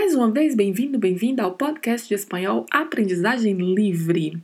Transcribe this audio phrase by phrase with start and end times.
[0.00, 4.42] Mais uma vez, bem-vindo, bem-vinda ao podcast de espanhol Aprendizagem Livre.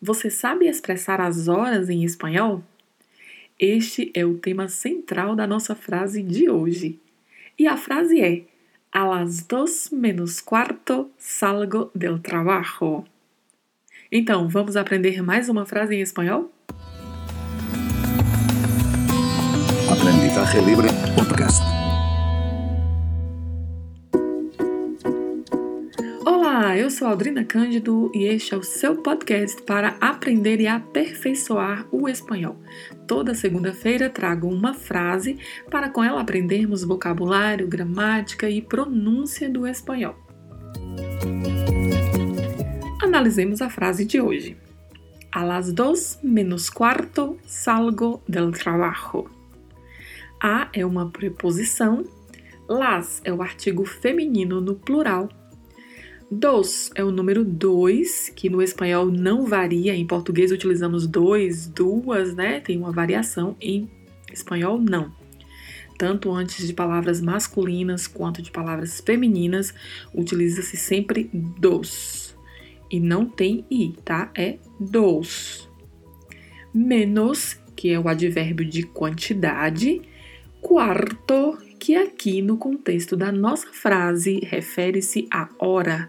[0.00, 2.62] Você sabe expressar as horas em espanhol?
[3.58, 7.00] Este é o tema central da nossa frase de hoje.
[7.58, 8.42] E a frase é:
[8.92, 13.04] A las dos menos cuarto salgo del trabajo.
[14.12, 16.52] Então, vamos aprender mais uma frase em espanhol?
[19.90, 20.86] Aprendizaje Libre
[21.16, 21.64] Podcast.
[26.76, 32.08] Eu sou Aldrina Cândido e este é o seu podcast para aprender e aperfeiçoar o
[32.08, 32.56] espanhol.
[33.06, 35.38] Toda segunda-feira trago uma frase
[35.70, 40.16] para com ela aprendermos vocabulário, gramática e pronúncia do espanhol.
[43.00, 44.56] Analisemos a frase de hoje.
[45.30, 49.30] A las dos menos cuarto salgo del trabajo.
[50.42, 52.04] A é uma preposição,
[52.68, 55.28] las é o artigo feminino no plural
[56.30, 59.94] Dos é o número dois, que no espanhol não varia.
[59.94, 62.60] Em português utilizamos dois, duas, né?
[62.60, 63.56] Tem uma variação.
[63.60, 63.88] Em
[64.32, 65.12] espanhol, não.
[65.96, 69.72] Tanto antes de palavras masculinas quanto de palavras femininas,
[70.12, 72.36] utiliza-se sempre dos.
[72.90, 74.30] E não tem i, tá?
[74.34, 75.68] É dos.
[76.72, 80.02] Menos, que é o advérbio de quantidade.
[80.60, 86.06] Quarto, que aqui no contexto da nossa frase refere-se à hora.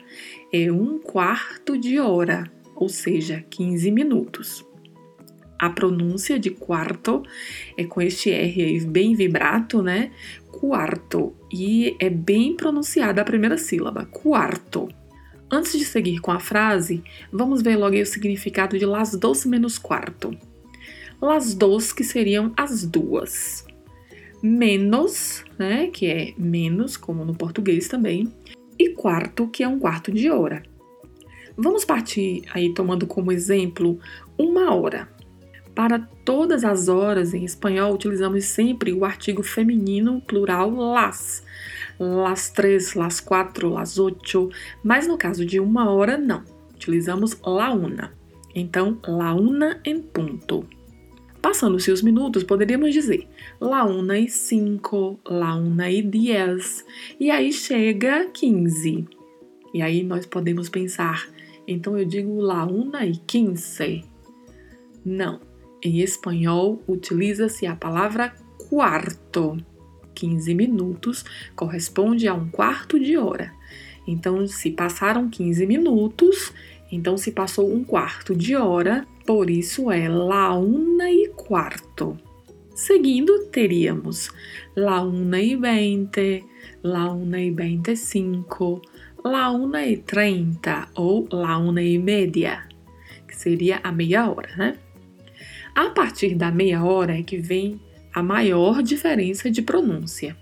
[0.49, 4.65] É um quarto de hora, ou seja, 15 minutos.
[5.59, 7.23] A pronúncia de quarto
[7.77, 10.11] é com este R bem vibrato, né?
[10.49, 11.35] Quarto.
[11.51, 14.87] E é bem pronunciada a primeira sílaba, quarto.
[15.51, 17.03] Antes de seguir com a frase,
[17.33, 20.33] vamos ver logo o significado de las dos menos quarto.
[21.21, 23.64] Las dos, que seriam as duas
[24.41, 28.31] menos, né, que é menos, como no português também,
[28.77, 30.63] e quarto, que é um quarto de hora.
[31.57, 33.99] Vamos partir aí tomando como exemplo
[34.37, 35.07] uma hora.
[35.73, 41.43] Para todas as horas em espanhol utilizamos sempre o artigo feminino plural las.
[41.99, 44.49] Las três, las quatro, las ocho,
[44.83, 46.43] mas no caso de uma hora não.
[46.73, 48.13] Utilizamos la una.
[48.53, 50.65] Então, la una en punto.
[51.45, 53.27] Passando-se os minutos, poderíamos dizer
[53.61, 56.83] la una e cinco, la una e diez,
[57.19, 59.05] e aí chega 15.
[59.71, 61.29] E aí nós podemos pensar,
[61.67, 64.03] então eu digo la una e quince.
[65.05, 65.39] Não,
[65.83, 68.33] em espanhol utiliza-se a palavra
[68.67, 69.55] quarto.
[70.15, 71.23] 15 minutos
[71.55, 73.53] corresponde a um quarto de hora.
[74.07, 76.51] Então, se passaram 15 minutos,
[76.95, 82.17] então se passou um quarto de hora por isso é la una e quarto.
[82.75, 84.29] Seguindo, teríamos
[84.75, 86.43] la una e veinte,
[86.83, 88.81] la una e vinte e cinco,
[89.23, 92.67] la una e trinta ou la una e media,
[93.27, 94.77] que seria a meia hora, né?
[95.73, 97.79] A partir da meia hora é que vem
[98.13, 100.37] a maior diferença de pronúncia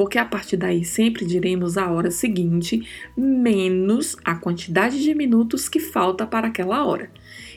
[0.00, 5.78] porque a partir daí sempre diremos a hora seguinte menos a quantidade de minutos que
[5.78, 7.10] falta para aquela hora.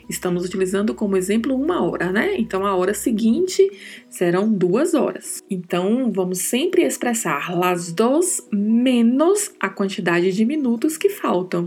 [0.10, 2.36] Estamos utilizando como exemplo uma hora, né?
[2.38, 3.66] Então a hora seguinte
[4.10, 5.42] serão duas horas.
[5.50, 11.66] Então vamos sempre expressar las dos menos a quantidade de minutos que faltam.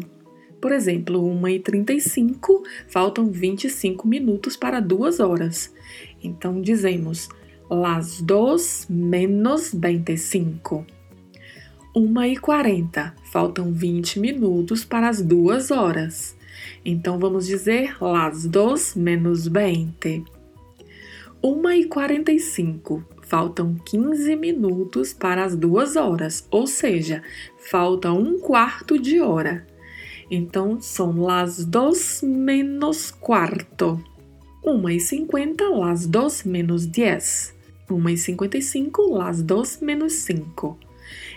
[0.61, 5.75] Por exemplo, 1h35 faltam 25 minutos para duas horas.
[6.23, 7.31] Então dizemos
[7.69, 10.87] Las dos menos 25.
[11.97, 13.13] 1 e 40.
[13.25, 16.37] Faltam 20 minutos para as duas horas.
[16.85, 20.23] Então vamos dizer las dos menos 20.
[21.43, 23.05] 1 e 45.
[23.23, 27.21] Faltam 15 minutos para as duas horas, ou seja,
[27.59, 29.67] falta um quarto de hora.
[30.31, 34.01] Então são las dos menos quarto.
[34.65, 37.56] 1 e 50, las dos menos 10.
[37.89, 40.79] 1h55, las 2 menos 5.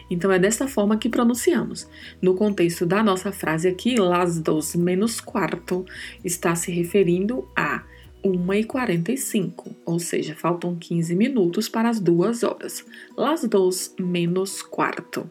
[0.10, 1.88] Então é dessa forma que pronunciamos.
[2.22, 5.86] No contexto da nossa frase aqui, las 2 menos quarto
[6.24, 7.84] está se referindo a
[8.24, 12.86] 1h45, ou seja, faltam 15 minutos para as duas horas.
[13.16, 15.30] Las 2 menos quarto.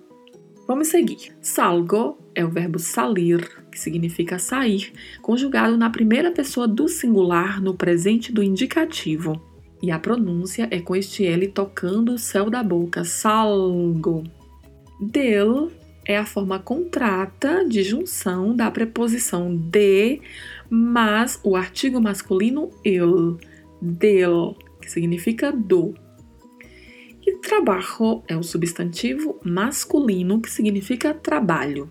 [0.67, 1.33] Vamos seguir.
[1.41, 4.93] Salgo é o verbo salir, que significa sair,
[5.23, 9.48] conjugado na primeira pessoa do singular no presente do indicativo.
[9.83, 14.25] E a pronúncia é com este L tocando o céu da boca, salgo.
[15.01, 15.71] Del
[16.05, 20.21] é a forma contrata de junção da preposição de,
[20.71, 23.37] mas o artigo masculino el,
[23.81, 25.95] del, que significa do.
[27.25, 31.89] E trabalho é o substantivo masculino que significa trabalho.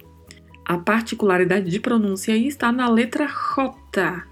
[0.65, 4.25] A particularidade de pronúncia está na letra J.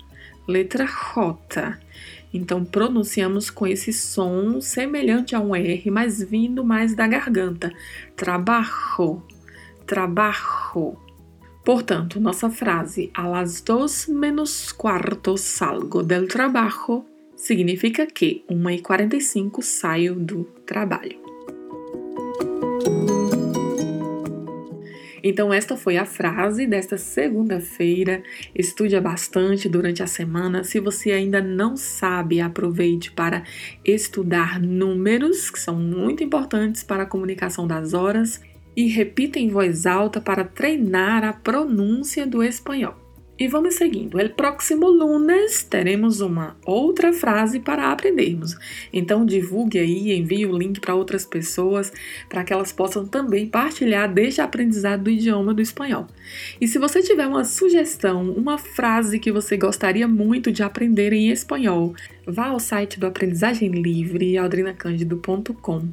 [0.48, 1.80] Letra J.
[2.36, 7.72] Então pronunciamos com esse som semelhante a um R, mas vindo mais da garganta.
[8.16, 9.24] Trabajo,
[9.88, 10.98] trabajo.
[11.64, 17.06] Portanto, nossa frase a las dos menos cuarto salgo del trabajo
[17.36, 21.18] significa que 1h45 saio do trabalho.
[25.27, 28.22] Então, esta foi a frase desta segunda-feira.
[28.54, 30.63] Estude bastante durante a semana.
[30.63, 33.42] Se você ainda não sabe, aproveite para
[33.83, 38.39] estudar números, que são muito importantes para a comunicação das horas,
[38.77, 43.05] e repita em voz alta para treinar a pronúncia do espanhol.
[43.38, 44.18] E vamos seguindo.
[44.18, 48.56] El próximo lunes teremos uma outra frase para aprendermos.
[48.94, 51.92] Então divulgue aí, envie o link para outras pessoas
[52.30, 56.08] para que elas possam também partilhar deste aprendizado do idioma do espanhol.
[56.62, 61.30] E se você tiver uma sugestão, uma frase que você gostaria muito de aprender em
[61.30, 61.94] espanhol,
[62.26, 65.90] vá ao site do Aprendizagem Livre, aldrinacândido.com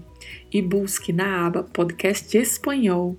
[0.52, 3.18] e busque na aba Podcast Espanhol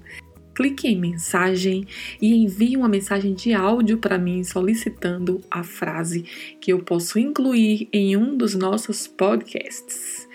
[0.53, 1.85] clique em mensagem
[2.21, 6.25] e envie uma mensagem de áudio para mim solicitando a frase
[6.59, 10.27] que eu posso incluir em um dos nossos podcasts.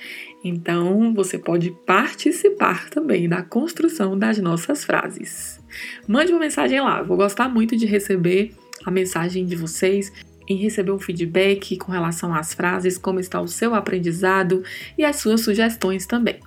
[0.44, 5.60] Então, você pode participar também da construção das nossas frases.
[6.06, 8.52] Mande uma mensagem lá, vou gostar muito de receber
[8.84, 10.12] a mensagem de vocês,
[10.48, 14.62] em receber um feedback com relação às frases, como está o seu aprendizado
[14.96, 16.40] e as suas sugestões também.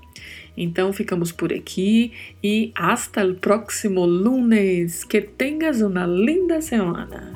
[0.56, 2.12] Então ficamos por aqui
[2.44, 5.04] e hasta el próximo lunes.
[5.04, 7.34] Que tengas uma linda semana.